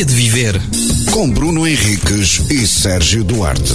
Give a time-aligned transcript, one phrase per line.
[0.00, 0.62] Alegria de viver.
[1.10, 3.74] Com Bruno Henriques e Sérgio Duarte,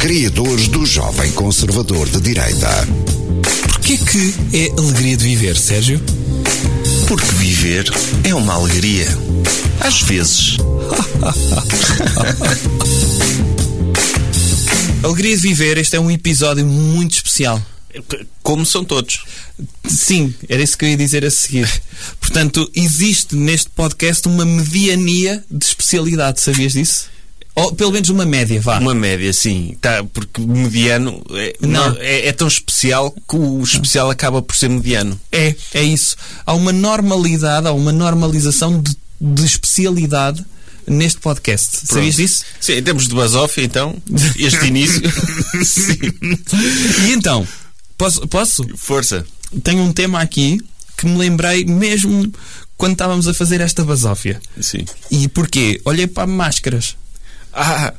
[0.00, 2.68] criadores do Jovem Conservador de Direita.
[3.68, 6.00] Porquê que é alegria de viver, Sérgio?
[7.06, 7.88] Porque viver
[8.24, 9.06] é uma alegria.
[9.80, 10.56] Às vezes.
[15.04, 17.62] Alegria de viver, este é um episódio muito especial.
[18.42, 19.24] Como são todos.
[19.86, 21.68] Sim, era isso que eu ia dizer a seguir.
[22.20, 27.12] Portanto, existe neste podcast uma mediania de especialidade, sabias disso?
[27.54, 28.78] Ou pelo menos uma média, vá.
[28.78, 29.76] Uma média, sim.
[29.80, 31.90] Tá, porque mediano é, Não.
[31.90, 35.20] não, é, é tão especial que o especial acaba por ser mediano.
[35.30, 36.16] É, é isso.
[36.46, 40.42] Há uma normalidade, há uma normalização de, de especialidade
[40.86, 41.86] neste podcast.
[41.86, 42.44] Sabias disso?
[42.58, 43.94] Sim, em termos de basófia, então,
[44.38, 45.02] este início.
[45.62, 45.98] sim.
[47.06, 47.46] E então,
[47.96, 48.64] posso, posso?
[48.76, 49.24] Força.
[49.62, 50.58] Tenho um tema aqui
[50.96, 52.32] que me lembrei mesmo
[52.76, 54.40] quando estávamos a fazer esta basófia.
[54.60, 54.84] Sim.
[55.10, 55.80] E porquê?
[55.84, 56.96] Olhei para máscaras.
[57.54, 57.92] Ah,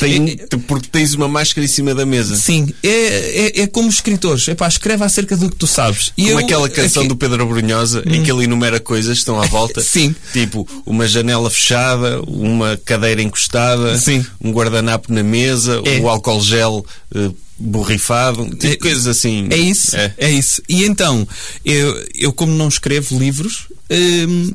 [0.00, 2.34] tem, porque tens uma máscara em cima da mesa.
[2.36, 4.48] Sim, é, é, é como os escritores.
[4.48, 6.12] Epá, escreve acerca do que tu sabes.
[6.18, 9.18] E Como eu- aquela canção aqui- do Pedro Brunhosa em que ele enumera coisas que
[9.20, 9.80] estão à volta.
[9.82, 10.12] Sim.
[10.32, 14.26] Tipo, uma janela fechada, uma cadeira encostada, Sim.
[14.42, 16.00] um guardanapo na mesa, É.
[16.00, 19.48] o álcool gel eh, borrifado, tipo É- coisas assim.
[19.50, 20.14] É isso, é.
[20.16, 20.30] É.
[20.30, 20.62] isso.
[20.68, 21.26] E então,
[21.64, 24.52] eu, eu como não escrevo livros, hum,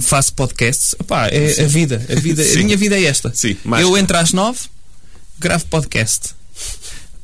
[0.00, 0.94] faço podcasts.
[1.00, 2.64] Epá, é a vida, a vida, a Sim.
[2.64, 3.32] minha vida é esta.
[3.34, 4.60] Sim, eu entro às nove,
[5.38, 6.30] gravo podcast.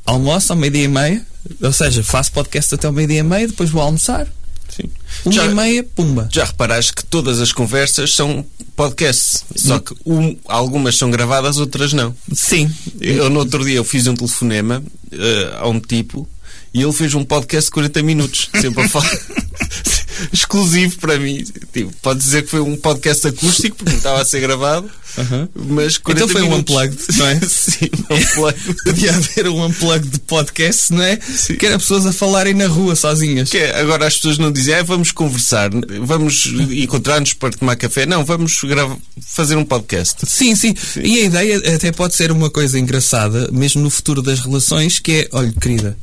[0.07, 1.27] Almoço ao meio-dia e meia,
[1.63, 4.27] ou seja, faço podcast até ao meio-dia e meia, depois vou almoçar,
[4.69, 4.91] Sim.
[5.25, 6.29] uma Já, e meia, pumba.
[6.33, 8.45] já reparaste que todas as conversas são
[8.81, 12.15] podcasts, só que um- algumas são gravadas, outras não.
[12.33, 16.27] Sim, Eu, no outro dia, eu fiz um telefonema eh, a um tipo
[16.73, 19.11] e ele fez um podcast de 40 minutos, sempre a falar.
[20.33, 21.45] Exclusivo para mim.
[21.73, 24.91] Tipo, pode dizer que foi um podcast acústico, porque não estava a ser gravado,
[25.55, 26.75] mas 40 Então foi um minutos.
[26.75, 27.41] unplugged, não é?
[27.49, 28.75] Sim, um unplugged.
[28.85, 31.19] Podia haver um unplug de podcast, não é?
[31.21, 31.57] Sim.
[31.57, 33.49] Que era pessoas a falarem na rua sozinhas.
[33.51, 35.71] Que é, agora as pessoas não dizem, ah, vamos conversar,
[36.03, 38.07] vamos encontrar-nos para tomar café.
[38.07, 38.61] Não, vamos
[39.27, 40.17] fazer um podcast.
[40.27, 44.41] Sim, sim, E a ideia até pode ser uma coisa engraçada, mesmo no futuro das
[44.41, 45.97] relações, que é, olha, querida,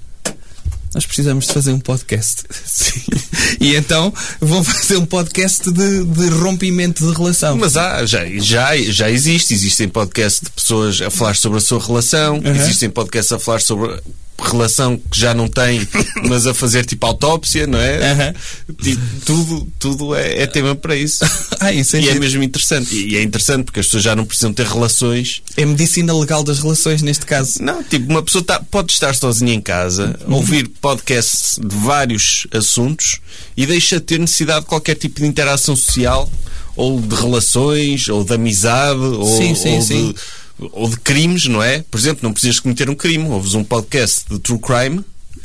[0.93, 2.43] nós precisamos de fazer um podcast.
[2.65, 3.01] Sim.
[3.59, 7.57] E então vão fazer um podcast de, de rompimento de relação.
[7.57, 9.53] Mas há, já, já, já existe.
[9.53, 13.99] Existem podcasts de pessoas a falar sobre a sua relação, existem podcasts a falar sobre
[14.39, 15.87] relação que já não tem,
[16.27, 18.11] mas a fazer tipo autópsia, não é?
[18.11, 18.33] Aham.
[18.81, 21.25] Tipo, tudo tudo é, é tema para isso.
[21.59, 22.19] ah, isso é, E é giro.
[22.19, 22.95] mesmo interessante.
[22.95, 25.41] E é interessante porque as pessoas já não precisam ter relações.
[25.55, 27.61] é medicina legal das relações neste caso.
[27.61, 33.19] Não, tipo, uma pessoa tá- pode estar sozinha em casa, ouvir podcasts de vários assuntos
[33.55, 36.29] e deixa de ter necessidade de qualquer tipo de interação social,
[36.75, 40.11] ou de relações, ou de amizade, ou, Sim, sim, ou sim.
[40.13, 40.19] De,
[40.59, 41.83] ou de crimes, não é?
[41.89, 45.03] Por exemplo, não precisas cometer um crime, ouves um podcast de true crime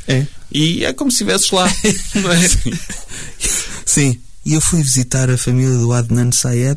[0.09, 0.27] É.
[0.51, 1.71] e é como se estivesses lá,
[2.17, 2.49] não é?
[3.85, 4.19] Sim.
[4.45, 6.77] E eu fui visitar a família do Adnan Sayed.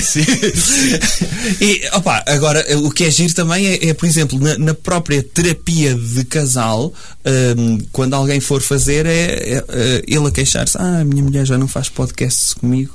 [0.00, 0.24] Sim.
[1.60, 5.22] E, opa, agora, o que é giro também é, é, por exemplo, na, na própria
[5.22, 6.92] terapia de casal,
[7.58, 11.44] hum, quando alguém for fazer, é, é, é, ele a queixar-se: Ah, a minha mulher
[11.44, 12.94] já não faz podcasts comigo,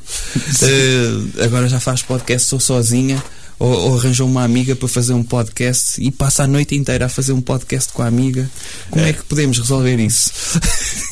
[0.62, 3.22] Eh, agora já faz podcast, sou sozinha.
[3.59, 7.09] Ou, ou arranjou uma amiga para fazer um podcast e passa a noite inteira a
[7.09, 8.49] fazer um podcast com a amiga.
[8.89, 10.31] Como é, que podemos resolver isso?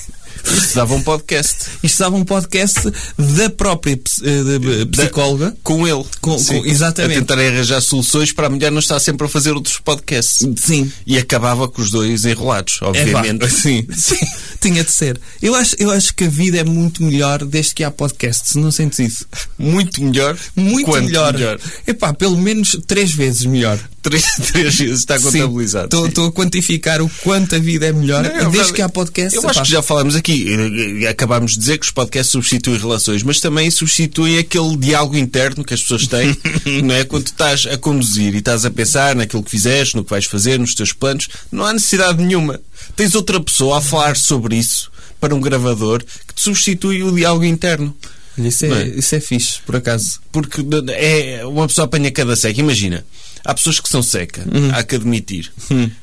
[0.56, 2.80] Isto dava um podcast Isto dava um podcast
[3.18, 5.56] da própria eh, psicóloga.
[5.64, 6.04] com ele.
[6.22, 6.60] Com- Sim.
[6.60, 7.18] com- exatamente.
[7.18, 10.48] A tentar arranjar soluções para a mulher não estar sempre a fazer outros podcasts.
[10.58, 13.44] Sim, E acabava com os dois enrolados, obviamente.
[13.46, 14.18] É, sim, sim.
[14.62, 15.20] Tinha de ser.
[15.42, 18.72] Eu acho, eu acho que a vida é muito melhor desde que há podcasts, não
[18.72, 19.26] sentes isso?
[19.58, 20.38] Muito melhor.
[20.56, 21.34] Muito Quanto melhor.
[21.34, 21.60] melhor?
[21.86, 23.80] Epá, pelo menos três vezes melhor.
[24.04, 26.08] Três, três vezes está contabilizado.
[26.08, 29.42] Estou a quantificar o quanto a vida é melhor Não, desde que há podcasts.
[29.42, 32.78] Eu acho que já falámos aqui, eh, eh, acabámos de dizer que os podcasts substituem
[32.78, 36.38] relações, mas também substituem aquele diálogo interno que as pessoas têm,
[36.84, 37.06] não é?
[37.06, 40.60] Quando estás a conduzir e estás a pensar naquilo que fizeste, no que vais fazer,
[40.60, 42.60] nos teus planos, não há necessidade nenhuma.
[42.98, 47.46] Tens outra pessoa a falar sobre isso para um gravador que te substitui o diálogo
[47.46, 47.96] interno.
[48.38, 48.88] Isso é, é?
[48.88, 50.20] isso é fixe, por acaso.
[50.32, 50.62] Porque
[50.98, 52.60] é uma pessoa apanha cada seca.
[52.60, 53.06] Imagina,
[53.46, 54.72] há pessoas que são seca, Uhum.
[54.74, 55.52] há que admitir,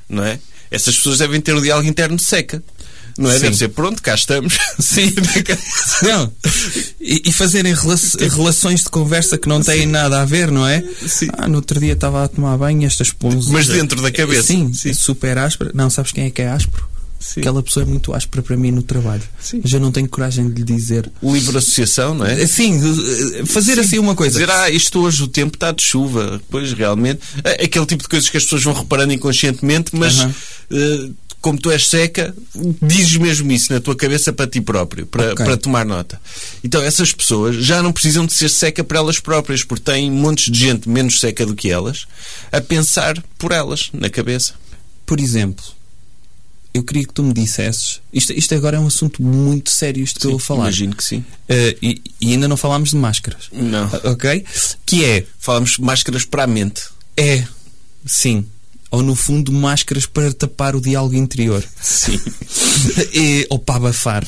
[0.09, 0.39] não é?
[0.71, 2.63] Essas pessoas devem ter o diálogo interno seca.
[3.19, 3.35] Não é?
[3.35, 3.41] Sim.
[3.41, 4.57] Deve ser pronto, cá estamos.
[4.79, 5.13] Sim.
[6.03, 6.33] não.
[7.01, 7.99] E, e fazerem rela-
[8.31, 10.83] relações de conversa que não têm nada a ver, não é?
[11.07, 11.29] Sim.
[11.37, 13.49] Ah, no outro dia estava a tomar banho esta esponja.
[13.51, 14.45] Mas dentro da cabeça.
[14.45, 14.95] Sim, Sim.
[14.95, 15.73] super áspera.
[15.75, 16.89] Não, sabes quem é que é áspero?
[17.21, 17.41] Sim.
[17.41, 19.23] aquela pessoa é muito áspera para mim no trabalho.
[19.39, 19.61] Sim.
[19.63, 21.11] Mas eu não tenho coragem de lhe dizer.
[21.23, 22.47] Livre associação, não é?
[22.47, 22.81] Sim,
[23.47, 24.39] fazer assim uma coisa.
[24.41, 26.41] Dizer, ah, isto hoje o tempo está de chuva.
[26.51, 27.21] Pois, realmente.
[27.45, 30.35] É aquele tipo de coisas que as pessoas vão reparando inconscientemente, mas Aham.
[30.73, 31.11] eh,
[31.43, 32.35] como tu és seca,
[32.83, 35.45] dizes mesmo isso na tua cabeça para ti próprio, para, Ok.
[35.47, 36.21] para tomar nota.
[36.63, 40.51] Então, essas pessoas já não precisam de ser seca para elas próprias, porque têm montes
[40.53, 42.07] de gente menos seca do que elas
[42.53, 44.53] a pensar por elas na cabeça.
[45.07, 45.65] Por exemplo,
[46.73, 48.01] eu queria que tu me dissesses.
[48.13, 50.65] Isto, isto agora é um assunto muito sério, isto que eu vou falar.
[50.65, 51.25] Imagino que sim.
[51.49, 53.49] Eh, e, e ainda não falámos de máscaras.
[53.53, 53.85] Não.
[53.93, 54.45] Ah, Ok?
[54.87, 55.27] Que é.
[55.39, 56.83] Falamos máscaras para a mente.
[57.17, 57.45] É.
[58.07, 58.47] Sim.
[58.91, 61.65] Ou no fundo, máscaras para tapar o diálogo interior.
[61.81, 62.19] Sim.
[63.15, 64.27] É, ou para abafar.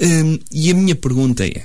[0.00, 1.64] Hum, e a minha pergunta é: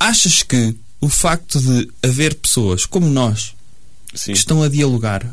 [0.00, 3.54] achas que o facto de haver pessoas como nós
[4.14, 4.32] Sim.
[4.32, 5.26] que estão a dialogar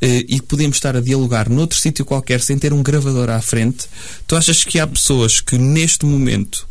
[0.00, 3.86] e que podemos estar a dialogar noutro sítio qualquer sem ter um gravador à frente,
[4.26, 6.66] tu achas que há pessoas que neste momento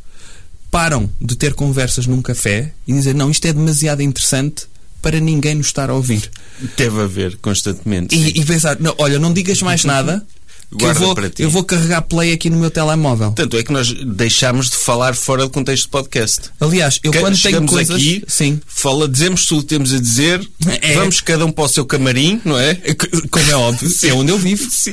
[0.71, 4.67] param de ter conversas num café e dizem não, isto é demasiado interessante
[5.01, 6.29] para ninguém nos estar a ouvir.
[6.75, 8.15] Deve haver constantemente.
[8.15, 10.25] E, e pensar, não, olha, não digas mais nada.
[10.77, 13.31] Que eu vou, eu vou carregar play aqui no meu telemóvel.
[13.31, 16.41] Tanto é que nós deixámos de falar fora do contexto do podcast.
[16.59, 17.95] Aliás, eu Que- quando tenho coisas.
[17.95, 18.59] aqui, Sim.
[18.67, 20.47] fala, dizemos tudo o que temos a dizer,
[20.81, 20.93] É.
[20.93, 22.75] vamos cada um para o seu camarim, não é?
[23.31, 24.69] Como é óbvio, é onde eu vivo.
[24.69, 24.91] Sim.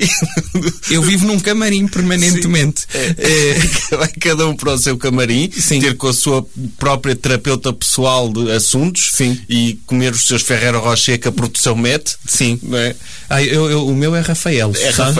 [0.90, 2.86] Eu vivo num camarim permanentemente.
[2.94, 3.96] É.
[3.96, 5.80] Vai cada um para o seu camarim, Sim.
[5.80, 6.46] ter com a sua
[6.78, 9.38] própria terapeuta pessoal de assuntos Sim.
[9.48, 12.16] e comer os seus Ferrero Rocher que a produção mete.
[12.26, 12.58] Sim.
[12.62, 12.94] Não é?
[13.28, 14.78] Ah, eu, eu- o meu é Rafaelos.
[14.80, 15.14] É sabe?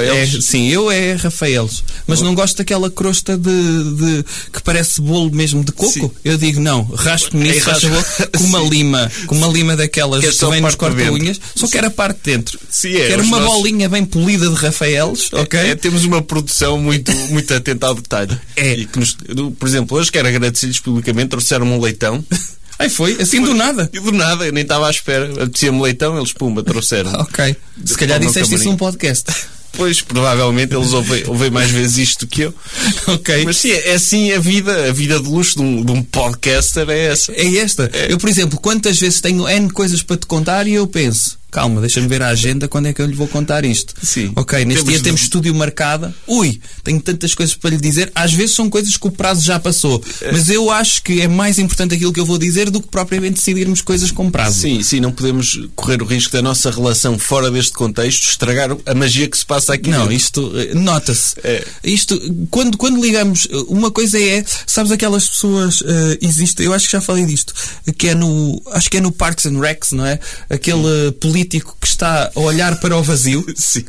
[0.46, 1.82] É- sim, eu é Rafaelos.
[2.06, 3.50] Mas não gosto daquela crosta de,
[3.96, 5.92] de- que parece bolo mesmo de coco.
[5.92, 6.10] Sim.
[6.24, 8.04] Eu digo, não, raspe-me É, nisso, faz favor,
[8.36, 11.66] com uma lima, com uma lima daquelas Que é que, só vem nos corta-unhas, só
[11.68, 12.58] quero a parte de dentro.
[12.70, 15.58] Sim, é, quero uma nossos- bolinha bem polida de Rafaelos, ok?
[15.58, 18.38] É, temos uma produção muito, muito atenta ao detalhe.
[18.56, 18.74] É.
[18.74, 19.16] E que nos-
[19.58, 22.24] por exemplo, hoje quero agradecer-lhes publicamente, trouxeram-me um leitão.
[22.78, 23.88] Aí foi, assim do nada.
[23.90, 25.32] E do nada, eu nem estava à espera.
[25.32, 27.10] Apetecia-me leitão, eles pumba, trouxeram.
[27.20, 27.56] Ok.
[27.84, 29.24] Se calhar disseste isso num podcast.
[29.76, 32.54] Pois, provavelmente eles ouvem, ouvem mais vezes isto do que eu.
[33.08, 33.44] ok.
[33.44, 36.88] Mas sim, é assim a vida, a vida de luxo de um, de um podcaster
[36.88, 37.32] é essa.
[37.32, 37.90] É esta.
[38.08, 41.80] Eu, por exemplo, quantas vezes tenho N coisas para te contar e eu penso, calma,
[41.80, 43.94] deixa-me ver a agenda, quando é que eu lhe vou contar isto?
[44.02, 44.30] Sim.
[44.36, 46.12] Ok, neste Temos dia temos estúdio marcado.
[46.26, 48.12] Ui, tenho tantas coisas para lhe dizer.
[48.14, 50.04] Às vezes são coisas que o prazo já passou.
[50.30, 53.36] Mas eu acho que é mais importante aquilo que eu vou dizer do que propriamente
[53.36, 54.60] decidirmos coisas com prazo.
[54.60, 58.94] Sim, sim, não podemos correr o risco da nossa relação fora deste contexto estragar a
[58.94, 60.12] magia que se passa aqui Não, dentro.
[60.12, 61.36] isto eh, nota-se.
[61.42, 61.64] É.
[61.82, 62.20] Isto,
[62.50, 66.92] quando, quando ligamos, eh, uma coisa é, sabes, aquelas pessoas, eh, existe, eu acho que
[66.92, 67.54] já falei disto,
[67.96, 70.20] que é no, acho que é no Parks and Recs, não é?
[70.50, 71.12] Aquele eh,
[71.46, 73.44] político que está a olhar para o vazio.
[73.56, 73.84] Sim.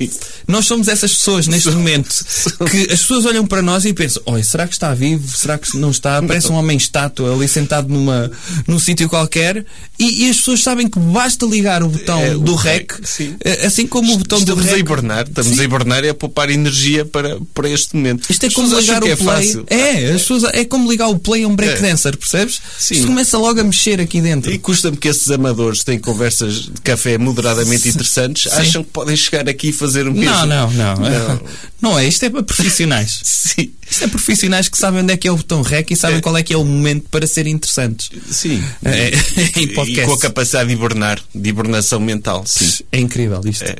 [0.47, 2.23] Nós somos essas pessoas neste momento
[2.69, 5.27] que as pessoas olham para nós e pensam: Oi, será que está vivo?
[5.35, 6.21] Será que não está?
[6.21, 8.31] Parece um homem estátua ali sentado numa,
[8.67, 9.65] num sítio qualquer.
[9.99, 13.07] E, e as pessoas sabem que basta ligar o botão É, o do rec, REC,
[13.07, 13.35] sim.
[13.43, 14.79] eh, assim como o botão do Estamos a REC.
[14.79, 15.61] hibernar, estamos Sim.
[15.61, 18.29] a hibernar e a poupar energia para, para este momento.
[18.29, 19.27] Isto é As como ligar o que play.
[19.29, 19.65] é fácil.
[19.69, 21.55] É, as pessoas, é como ligar o play a um É.
[21.55, 22.59] breakdancer, percebes?
[22.77, 22.95] Sim.
[22.95, 24.51] Isto começa logo a mexer aqui dentro.
[24.51, 27.17] E custa-me que esses amadores têm conversas de café
[27.47, 30.25] moderadamente interessantes, acham que podem chegar aqui e fazer o mesmo.
[30.45, 30.95] Não, não, não.
[30.95, 31.41] Não.
[31.79, 33.19] Não é, isto é para profissionais.
[33.23, 33.71] Sim.
[33.87, 36.21] Isto é profissionais que sabem onde é que é o botão REC e sabem É.
[36.21, 38.09] qual é que é o momento para serem interessantes.
[38.31, 38.63] Sim.
[38.83, 39.11] É,
[39.59, 40.07] em E podcast.
[40.07, 42.43] com a capacidade de hibernar, de hibernação mental.
[42.47, 42.83] Sim.
[42.91, 43.63] É incrível isto.
[43.63, 43.75] É.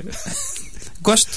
[1.02, 1.32] Gosto.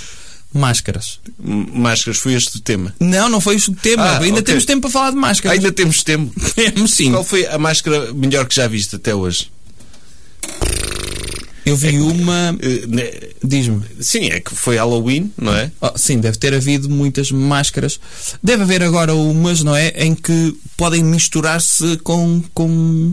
[0.53, 1.21] Máscaras.
[1.39, 2.95] Máscaras, foi este o tema.
[3.01, 4.03] Não, não foi isso o tema.
[4.05, 4.43] Ah, Ainda ok.
[4.43, 5.57] temos tempo para falar de máscaras.
[5.59, 6.33] Ainda temos tempo.
[6.55, 7.11] temos sim.
[7.13, 9.51] Qual foi a máscara melhor que já viste até hoje?
[11.65, 12.57] Eu vi uma.
[12.61, 13.83] Eh, Diz-me.
[14.01, 15.71] Sim, é que foi Halloween, não é?
[15.81, 18.01] Oh, sim, deve ter havido muitas máscaras.
[18.43, 19.89] Deve haver agora umas, não é?
[19.97, 23.13] Em que podem misturar-se com, com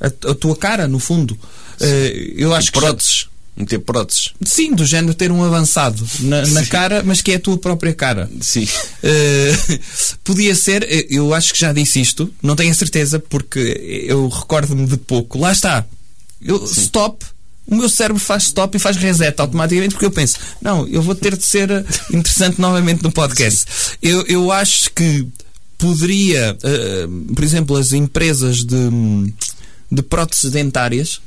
[0.00, 1.38] a, a tua cara, no fundo.
[1.80, 2.80] Eh, eu acho que.
[2.80, 3.26] já- próteses.
[3.56, 4.32] Meter próteses.
[4.46, 7.92] Sim, do género ter um avançado na, na cara, mas que é a tua própria
[7.92, 8.30] cara.
[8.40, 8.62] Sim.
[9.02, 9.78] Uh,
[10.22, 14.86] podia ser, eu acho que já disse isto, não tenho a certeza porque eu recordo-me
[14.86, 15.38] de pouco.
[15.38, 15.84] Lá está.
[16.40, 17.26] Eu, stop.
[17.68, 21.14] O meu cérebro faz stop e faz reset automaticamente porque eu penso, não, eu vou
[21.14, 23.66] ter de ser eh, interessante novamente no podcast.
[24.02, 25.28] Eu, eu acho que
[25.76, 28.88] poderia, eh, por exemplo, as empresas de,
[29.92, 31.20] de próteses dentárias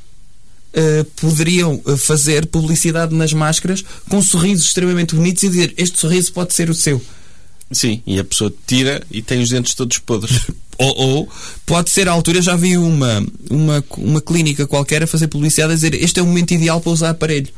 [0.74, 6.56] eh, poderiam fazer publicidade nas máscaras com sorrisos extremamente bonitos e dizer este sorriso pode
[6.56, 7.00] ser o seu.
[7.72, 10.48] Sim, e a pessoa tira e tem os dentes todos podres.
[10.82, 11.30] Ou, ou
[11.66, 15.76] pode ser à altura, já vi uma, uma, uma clínica qualquer a fazer publicidade a
[15.76, 17.50] dizer este é o momento ideal para usar aparelho.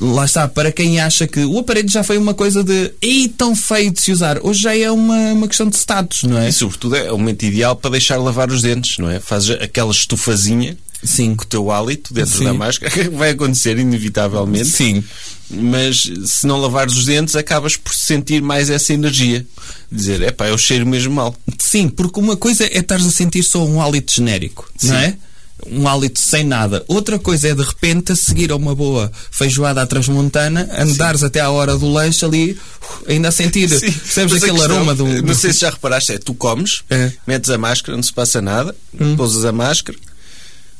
[0.00, 3.56] lá está, para quem acha que o aparelho já foi uma coisa de ei, tão
[3.56, 6.50] feio de se usar, hoje já é uma, uma questão de status, não é?
[6.50, 9.18] E sobretudo é o momento ideal para deixar lavar os dentes, não é?
[9.18, 11.34] Fazes aquela estufazinha Sim.
[11.36, 12.44] com o teu hálito dentro Sim.
[12.44, 14.68] da máscara, vai acontecer inevitavelmente.
[14.68, 15.04] Sim.
[15.50, 19.46] Mas se não lavares os dentes, acabas por sentir mais essa energia.
[19.92, 21.34] Dizer, é pá, eu cheiro mesmo mal.
[21.58, 24.96] Sim, porque uma coisa é estares a sentir só um hálito genérico, não Sim.
[24.96, 25.14] é?
[25.66, 26.84] Um hálito sem nada.
[26.88, 31.40] Outra coisa é de repente a seguir a uma boa feijoada à transmontana, andares até
[31.40, 32.58] à hora do lanche ali,
[33.06, 35.04] ainda a sentir, percebes Mas a aquele questão, aroma do.
[35.06, 37.06] Não do- sei se já reparaste, é tu comes, É.
[37.06, 37.12] Hum.
[37.26, 38.74] metes a máscara, não se passa nada,
[39.16, 39.96] pousas a máscara,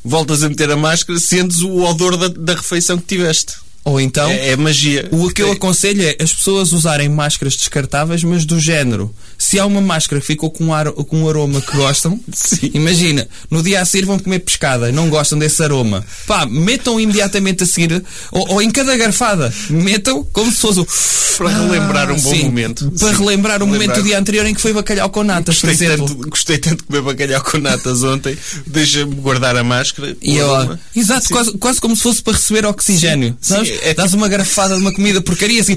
[0.05, 3.64] voltas a meter a máscara, sentes o odor da, da refeição que tiveste.
[3.85, 4.31] Ou então.
[4.31, 5.09] é, é magia.
[5.13, 9.15] O que eu aconselho é as pessoas usarem máscaras descartáveis, mas do género.
[9.37, 12.19] Se há uma máscara que ficou com um, ar- com um aroma que gostam,
[12.73, 16.05] imagina, no dia a seguir vão comer pescada, não gostam desse aroma.
[16.27, 20.87] Pá, metam imediatamente a seguir, ou, ou em cada garfada, metam como se fosse o.
[21.35, 22.93] Para relembrar um bom sim, momento.
[22.93, 23.25] Para Sim.
[23.25, 26.07] relembrar o momento do dia anterior em que foi bacalhau com natas, por Gostei exemplo.
[26.15, 28.39] tanto, gostei tanto de comer bacalhau com natas ontem,
[28.69, 30.17] deixa-me guardar a máscara.
[30.23, 31.35] E eu, exato, Sim.
[31.35, 33.37] quase, quase como se fosse para receber oxigênio.
[33.41, 35.77] Sim, é Dás uma garfada de uma comida porcaria assim.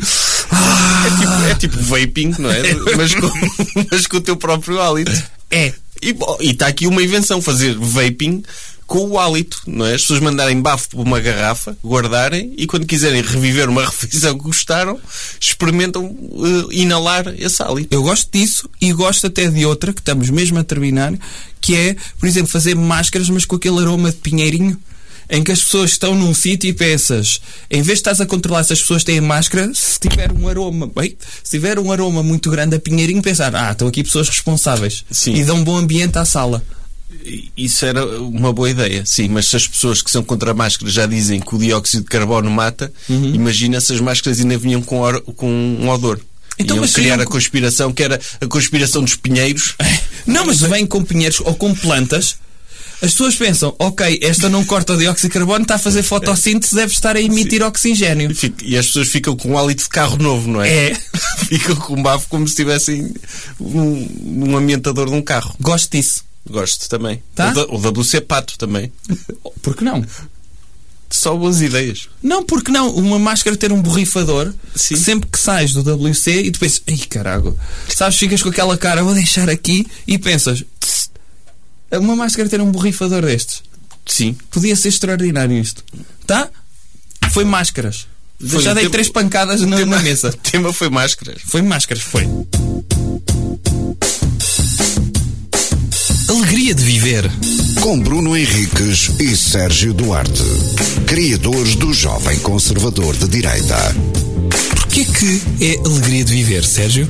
[0.51, 2.61] Ah, É tipo, é tipo vaping, não é?
[2.95, 3.31] Mas com,
[3.91, 5.11] mas com o teu próprio hálito.
[5.51, 5.73] é.
[6.01, 8.43] E está aqui uma invenção, fazer vaping
[8.85, 9.95] com o hálito, não é?
[9.95, 14.45] As pessoas mandarem bafo por uma garrafa, guardarem e quando quiserem reviver uma refeição que
[14.45, 14.97] gostaram,
[15.39, 17.93] experimentam eh, inalar esse hálito.
[17.93, 21.13] Eu gosto disso e gosto até de outra, que estamos mesmo a terminar,
[21.59, 24.79] que é, por exemplo, fazer máscaras, mas com aquele aroma de pinheirinho.
[25.29, 28.63] Em que as pessoas estão num sítio e pensas, em vez de estás a controlar
[28.63, 32.49] se as pessoas têm máscara, se tiver um aroma, bem, se tiver um aroma muito
[32.49, 35.33] grande a pinheirinho, pensar, ah, estão aqui pessoas responsáveis Sim.
[35.33, 36.63] e dão um bom ambiente à sala.
[37.57, 40.89] Isso era uma boa ideia, sim, mas se as pessoas que são contra a máscara
[40.89, 43.33] já dizem que o dióxido de carbono mata, Uhum.
[43.35, 46.21] imagina se as máscaras ainda vinham com, or- com um odor.
[46.59, 49.75] Então, Iam criar a co- conspiração que era a conspiração dos pinheiros.
[50.25, 52.37] Não, mas vem com pinheiros ou com plantas.
[53.01, 56.73] As pessoas pensam, ok, esta não corta o dióxido de carbono, está a fazer fotossíntese,
[56.73, 58.35] deve estar a emitir oxigênio.
[58.63, 60.89] E as pessoas ficam com um hálito de carro novo, não é?
[60.89, 60.95] É.
[61.45, 63.13] ficam com um bafo como se estivessem
[63.59, 65.55] num, num ambientador de um carro.
[65.59, 66.25] Gosto disso.
[66.49, 67.21] Gosto também.
[67.35, 67.53] Tá?
[67.69, 68.91] O, WC Pato também.
[69.61, 70.03] Por que não?
[71.09, 72.09] Só boas ideias.
[72.21, 72.89] Não, porque não?
[72.91, 74.95] Uma máscara ter um borrifador Sim.
[74.95, 78.77] que sempre que sais do WC e tu pensas, ai carago, sabes, ficas com aquela
[78.77, 80.96] cara, vou deixar aqui e pensas, "Tss,
[81.91, 83.63] uma máscara ter um borrifador destes.
[84.05, 84.35] Sim.
[84.51, 85.83] Podia ser extraordinário isto.
[86.25, 86.49] Tá?
[87.31, 88.07] Foi máscaras.
[88.45, 90.29] Foi Já dei tema- três pancadas na, na mesa.
[90.29, 91.41] O tema foi máscaras.
[91.45, 92.27] Foi máscaras, foi.
[96.29, 97.29] Alegria de viver.
[97.81, 100.43] Com Bruno Henriques e Sérgio Duarte,
[101.05, 103.77] criadores do Jovem Conservador de Direita.
[104.75, 107.07] Porquê que é alegria de viver, Sérgio?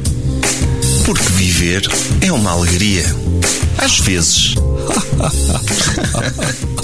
[1.05, 1.81] Porque viver
[2.21, 3.05] é uma alegria.
[3.77, 4.55] Às vezes.